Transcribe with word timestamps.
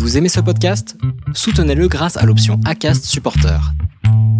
Vous 0.00 0.16
aimez 0.16 0.30
ce 0.30 0.40
podcast? 0.40 0.96
Soutenez-le 1.34 1.86
grâce 1.86 2.16
à 2.16 2.24
l'option 2.24 2.58
ACAST 2.64 3.04
Supporter. 3.04 3.60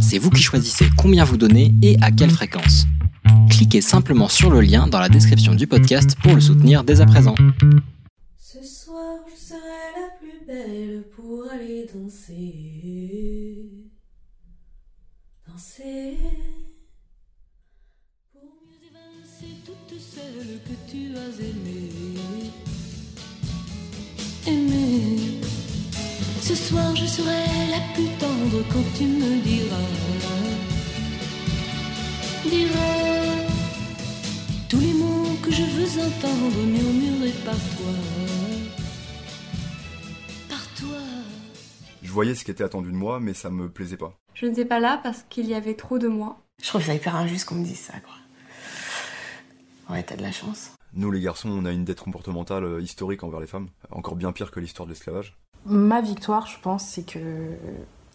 C'est 0.01 0.17
vous 0.17 0.31
qui 0.31 0.43
choisissez 0.43 0.87
combien 0.97 1.23
vous 1.23 1.37
donnez 1.37 1.75
et 1.83 1.99
à 2.01 2.11
quelle 2.11 2.31
fréquence. 2.31 2.87
Cliquez 3.51 3.83
simplement 3.83 4.29
sur 4.29 4.49
le 4.51 4.62
lien 4.62 4.87
dans 4.87 4.99
la 4.99 5.11
description 5.11 5.54
du 5.54 5.67
podcast 5.67 6.17
pour 6.23 6.35
le 6.35 6.41
soutenir 6.41 6.83
dès 6.83 7.03
à 7.03 7.07
présent. 7.07 7.35
Ce 8.38 8.65
soir, 8.65 9.19
je 9.31 9.49
serai 9.49 9.59
la 10.01 10.09
plus 10.19 10.46
belle 10.46 11.04
pour 11.15 11.45
aller 11.52 11.86
danser. 11.92 13.90
Danser. 15.46 16.16
Ce 26.51 26.57
soir, 26.57 26.96
je 26.96 27.07
serai 27.07 27.70
la 27.70 27.79
plus 27.95 28.09
tendre 28.19 28.65
quand 28.73 28.83
tu 28.98 29.05
me 29.05 29.41
diras. 29.41 29.77
Diras 32.43 33.47
tous 34.69 34.80
les 34.80 34.93
mots 34.95 35.37
que 35.45 35.52
je 35.52 35.62
veux 35.62 36.02
entendre 36.02 36.57
murmurés 36.66 37.37
par 37.45 37.55
toi. 37.55 37.93
Par 40.48 40.74
toi. 40.74 40.98
Je 42.02 42.10
voyais 42.10 42.34
ce 42.34 42.45
qui 42.45 42.51
était 42.51 42.65
attendu 42.65 42.91
de 42.91 42.96
moi, 42.96 43.21
mais 43.21 43.32
ça 43.32 43.48
me 43.51 43.71
plaisais 43.71 43.96
pas. 43.96 44.19
Je 44.35 44.46
n'étais 44.46 44.65
pas 44.65 44.80
là 44.80 44.98
parce 45.01 45.23
qu'il 45.29 45.46
y 45.46 45.55
avait 45.55 45.74
trop 45.74 45.98
de 45.98 46.09
moi. 46.09 46.43
Je 46.60 46.66
trouve 46.66 46.82
ça 46.82 46.95
hyper 46.95 47.15
injuste 47.15 47.45
qu'on 47.45 47.55
me 47.55 47.65
dise 47.65 47.79
ça, 47.79 47.95
quoi. 48.01 49.95
Ouais, 49.95 50.02
t'as 50.02 50.16
de 50.16 50.23
la 50.23 50.32
chance. 50.32 50.73
Nous, 50.95 51.12
les 51.12 51.21
garçons, 51.21 51.48
on 51.48 51.65
a 51.65 51.71
une 51.71 51.85
dette 51.85 52.01
comportementale 52.01 52.65
euh, 52.65 52.80
historique 52.80 53.23
envers 53.23 53.38
les 53.38 53.46
femmes, 53.46 53.69
encore 53.93 54.16
bien 54.16 54.32
pire 54.32 54.51
que 54.51 54.59
l'histoire 54.59 54.88
de 54.88 54.93
l'esclavage. 54.93 55.37
Ma 55.66 56.00
victoire, 56.00 56.46
je 56.46 56.59
pense, 56.60 56.84
c'est 56.84 57.05
que 57.05 57.19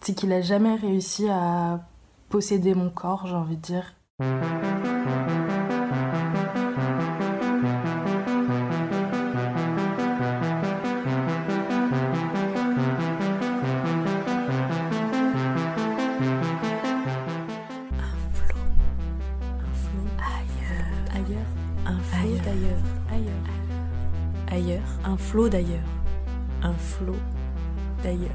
c'est 0.01 0.13
qu'il 0.13 0.31
a 0.33 0.41
jamais 0.41 0.75
réussi 0.75 1.29
à 1.29 1.79
posséder 2.29 2.73
mon 2.75 2.89
corps, 2.89 3.27
j'ai 3.27 3.35
envie 3.35 3.57
de 3.57 3.61
dire. 3.61 3.93
D'ailleurs. 22.43 22.77
Ailleurs. 23.11 23.33
Ailleurs. 24.51 24.81
Un 25.03 25.17
flot 25.17 25.49
d'ailleurs. 25.49 25.79
Un 26.63 26.73
flot 26.73 27.15
d'ailleurs. 28.03 28.31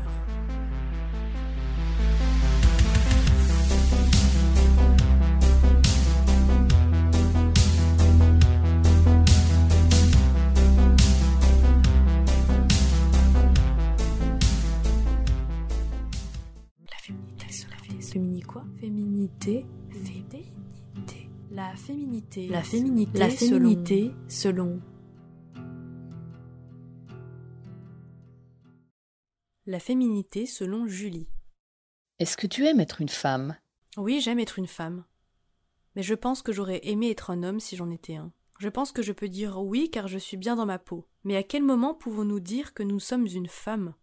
La 16.91 16.97
féminité. 17.03 17.47
La 17.91 18.01
féminité 18.01 18.43
quoi? 18.47 18.65
Féminité. 18.81 19.67
Féminité. 19.91 20.53
La 21.53 21.75
féminité. 21.75 22.49
La 22.49 22.63
féminité. 22.63 23.19
La 23.19 23.29
féminité 23.29 24.13
selon. 24.29 24.81
La 29.71 29.79
féminité 29.79 30.47
selon 30.47 30.89
Julie. 30.89 31.29
Est-ce 32.19 32.37
que 32.37 32.49
tu 32.49 32.67
aimes 32.67 32.81
être 32.81 33.01
une 33.01 33.09
femme? 33.09 33.57
Oui, 33.97 34.21
j'aime 34.21 34.41
être 34.41 34.59
une 34.59 34.67
femme. 34.67 35.05
Mais 35.95 36.03
je 36.03 36.15
pense 36.17 36.43
que 36.43 36.51
j'aurais 36.51 36.81
aimé 36.83 37.09
être 37.09 37.31
un 37.31 37.45
homme 37.45 37.61
si 37.61 37.77
j'en 37.77 37.89
étais 37.89 38.17
un. 38.17 38.33
Je 38.59 38.69
pense 38.69 38.91
que 38.91 39.03
je 39.03 39.13
peux 39.13 39.29
dire 39.29 39.63
oui 39.63 39.89
car 39.89 40.09
je 40.09 40.19
suis 40.19 40.37
bien 40.37 40.57
dans 40.57 40.67
ma 40.67 40.81
peau. 40.81 41.07
Mais 41.23 41.37
à 41.37 41.45
quel 41.45 41.63
moment 41.63 41.95
pouvons-nous 41.95 42.41
dire 42.41 42.75
que 42.75 42.83
nous 42.83 42.99
sommes 42.99 43.29
une 43.29 43.47
femme? 43.47 43.95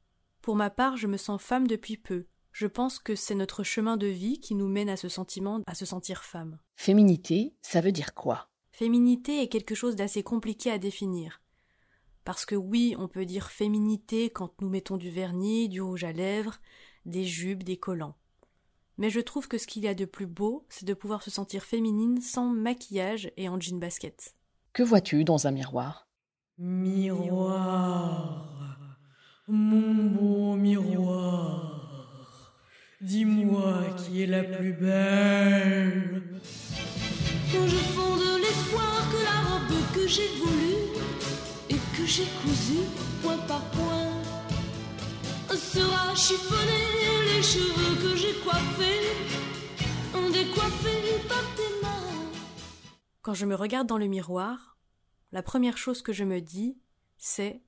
Pour 0.42 0.56
ma 0.56 0.70
part, 0.70 0.96
je 0.96 1.08
me 1.08 1.18
sens 1.18 1.42
femme 1.42 1.68
depuis 1.68 1.98
peu. 1.98 2.28
Je 2.54 2.68
pense 2.68 2.98
que 2.98 3.16
c'est 3.16 3.36
notre 3.36 3.64
chemin 3.64 3.98
de 3.98 4.08
vie 4.08 4.40
qui 4.40 4.56
nous 4.56 4.70
mène 4.70 4.88
à 4.88 4.96
ce 4.96 5.10
sentiment, 5.10 5.64
à 5.68 5.76
se 5.76 5.86
sentir 5.86 6.24
femme. 6.24 6.60
Féminité, 6.78 7.58
ça 7.62 7.82
veut 7.82 7.92
dire 7.92 8.14
quoi? 8.14 8.50
Féminité 8.72 9.42
est 9.42 9.50
quelque 9.50 9.76
chose 9.76 9.98
d'assez 9.98 10.24
compliqué 10.24 10.72
à 10.72 10.78
définir. 10.78 11.42
Parce 12.28 12.46
que 12.46 12.56
oui, 12.56 12.94
on 13.00 13.08
peut 13.08 13.24
dire 13.24 13.52
féminité 13.52 14.30
quand 14.30 14.52
nous 14.60 14.68
mettons 14.68 14.98
du 14.98 15.10
vernis, 15.10 15.70
du 15.70 15.82
rouge 15.82 16.04
à 16.04 16.12
lèvres, 16.12 16.58
des 17.06 17.24
jupes, 17.24 17.64
des 17.64 17.78
collants. 17.78 18.18
Mais 18.98 19.10
je 19.10 19.22
trouve 19.22 19.48
que 19.48 19.58
ce 19.58 19.66
qu'il 19.66 19.84
y 19.84 19.88
a 19.88 19.94
de 19.94 20.04
plus 20.04 20.28
beau, 20.28 20.66
c'est 20.68 20.84
de 20.84 20.94
pouvoir 20.94 21.24
se 21.24 21.32
sentir 21.32 21.64
féminine 21.64 22.20
sans 22.20 22.48
maquillage 22.48 23.32
et 23.38 23.48
en 23.48 23.58
jean 23.62 23.80
basket. 23.80 24.36
Que 24.74 24.84
vois-tu 24.84 25.24
dans 25.24 25.48
un 25.48 25.52
miroir? 25.52 26.10
Miroir, 26.58 28.50
mon 29.48 30.10
beau 30.10 30.58
miroir, 30.58 32.58
dis-moi 33.00 33.86
qui 34.04 34.24
est 34.24 34.28
la 34.28 34.44
plus 34.44 34.74
belle. 34.74 36.42
Quand 37.54 37.68
je 37.68 37.78
fonde 37.78 38.42
l'espoir 38.42 39.10
que 39.14 39.24
la 39.24 39.44
robe 39.50 39.72
que 39.96 40.06
j'ai 40.06 40.28
voulue 40.40 40.56
que 40.56 40.57
j'ai 42.08 42.26
cousue 42.42 42.88
point 43.22 43.38
par 43.40 43.62
point 43.72 44.08
les 47.36 47.44
cheveux 47.44 47.96
que 48.02 48.16
j'ai 48.16 48.34
coiffés, 48.42 49.12
par 51.28 51.56
tes 51.56 51.82
mains. 51.84 52.32
Quand 53.22 53.34
je 53.34 53.46
me 53.46 53.56
regarde 53.56 53.88
dans 53.88 53.98
le 53.98 54.08
miroir, 54.08 54.78
la 55.32 55.44
première 55.44 55.78
chose 55.78 56.02
que 56.02 56.14
je 56.14 56.24
me 56.24 56.40
dis, 56.40 56.78
c'est 57.18 57.62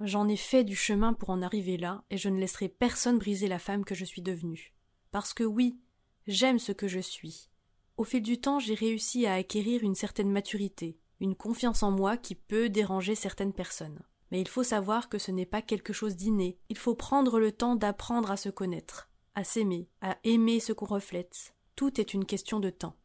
J'en 0.00 0.28
ai 0.28 0.36
fait 0.36 0.62
du 0.62 0.76
chemin 0.76 1.14
pour 1.14 1.30
en 1.30 1.40
arriver 1.40 1.78
là, 1.78 2.04
et 2.10 2.18
je 2.18 2.28
ne 2.28 2.38
laisserai 2.38 2.68
personne 2.68 3.18
briser 3.18 3.48
la 3.48 3.58
femme 3.58 3.84
que 3.84 3.94
je 3.94 4.04
suis 4.04 4.20
devenue. 4.20 4.74
Parce 5.10 5.32
que 5.32 5.42
oui, 5.42 5.80
j'aime 6.26 6.58
ce 6.58 6.72
que 6.72 6.86
je 6.86 7.00
suis. 7.00 7.48
Au 7.96 8.04
fil 8.04 8.20
du 8.20 8.38
temps, 8.38 8.58
j'ai 8.58 8.74
réussi 8.74 9.24
à 9.24 9.34
acquérir 9.34 9.82
une 9.82 9.94
certaine 9.94 10.30
maturité, 10.30 10.98
une 11.20 11.34
confiance 11.34 11.82
en 11.82 11.90
moi 11.90 12.16
qui 12.16 12.34
peut 12.34 12.68
déranger 12.68 13.14
certaines 13.14 13.52
personnes. 13.52 14.00
Mais 14.30 14.40
il 14.40 14.48
faut 14.48 14.64
savoir 14.64 15.08
que 15.08 15.18
ce 15.18 15.30
n'est 15.30 15.46
pas 15.46 15.62
quelque 15.62 15.92
chose 15.92 16.16
d'inné, 16.16 16.58
il 16.68 16.76
faut 16.76 16.94
prendre 16.94 17.38
le 17.38 17.52
temps 17.52 17.76
d'apprendre 17.76 18.30
à 18.30 18.36
se 18.36 18.48
connaître, 18.48 19.08
à 19.34 19.44
s'aimer, 19.44 19.88
à 20.02 20.16
aimer 20.24 20.60
ce 20.60 20.72
qu'on 20.72 20.86
reflète. 20.86 21.54
Tout 21.76 22.00
est 22.00 22.14
une 22.14 22.24
question 22.24 22.58
de 22.58 22.70
temps. 22.70 22.96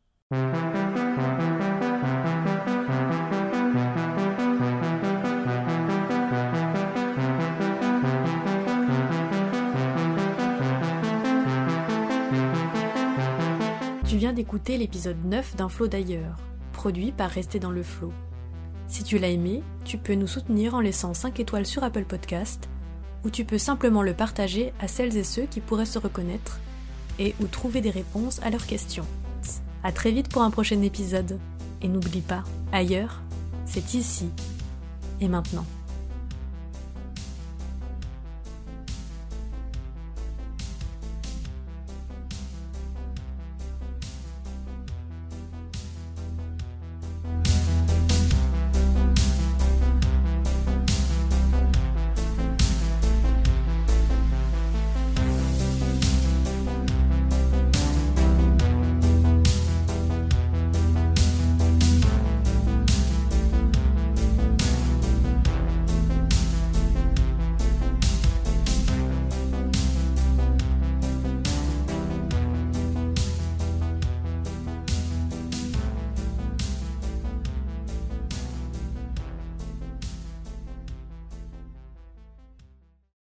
Tu 14.08 14.18
viens 14.18 14.34
d'écouter 14.34 14.78
l'épisode 14.78 15.24
9 15.24 15.56
d'un 15.56 15.70
flot 15.70 15.88
d'ailleurs, 15.88 16.38
produit 16.82 17.12
par 17.12 17.30
Rester 17.30 17.60
dans 17.60 17.70
le 17.70 17.84
flot. 17.84 18.12
Si 18.88 19.04
tu 19.04 19.20
l'as 19.20 19.28
aimé, 19.28 19.62
tu 19.86 20.00
peux 20.00 20.16
nous 20.16 20.26
soutenir 20.26 20.74
en 20.74 20.80
laissant 20.80 21.14
5 21.14 21.40
étoiles 21.40 21.68
sur 21.68 21.84
Apple 21.84 22.06
Podcast, 22.06 22.70
ou 23.24 23.30
tu 23.30 23.46
peux 23.46 23.60
simplement 23.60 24.02
le 24.02 24.16
partager 24.16 24.74
à 24.80 24.88
celles 24.88 25.16
et 25.16 25.24
ceux 25.24 25.44
qui 25.44 25.60
pourraient 25.60 25.86
se 25.86 26.00
reconnaître 26.00 26.60
et 27.20 27.36
ou 27.40 27.46
trouver 27.46 27.82
des 27.82 27.92
réponses 27.92 28.42
à 28.42 28.50
leurs 28.50 28.66
questions. 28.66 29.06
À 29.84 29.92
très 29.92 30.10
vite 30.10 30.30
pour 30.30 30.42
un 30.42 30.50
prochain 30.50 30.82
épisode. 30.82 31.38
Et 31.84 31.88
n'oublie 31.88 32.22
pas, 32.22 32.44
ailleurs, 32.72 33.22
c'est 33.68 33.94
ici 33.94 34.32
et 35.20 35.28
maintenant. 35.28 35.68